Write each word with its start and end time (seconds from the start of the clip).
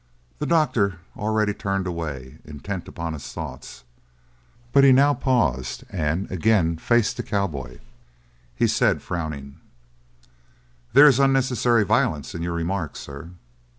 The 0.39 0.47
doctor 0.47 0.97
already 1.15 1.53
turned 1.53 1.85
away, 1.85 2.39
intent 2.43 2.87
upon 2.87 3.13
his 3.13 3.31
thoughts, 3.33 3.83
but 4.71 4.83
he 4.83 4.91
now 4.91 5.13
paused 5.13 5.83
and 5.91 6.25
again 6.31 6.77
faced 6.77 7.17
the 7.17 7.21
cowboy. 7.21 7.77
He 8.55 8.65
said, 8.65 9.03
frowning: 9.03 9.59
"There 10.93 11.05
is 11.05 11.19
unnecessary 11.19 11.85
violence 11.85 12.33
in 12.33 12.41
your 12.41 12.53
remark, 12.53 12.95
sir." 12.95 13.29